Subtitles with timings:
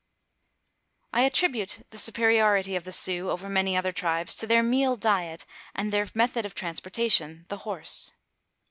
[1.13, 5.45] I attribute the superiority of the Sioux over many other tribes to their meat diet
[5.75, 8.11] and their method of transportation the horse.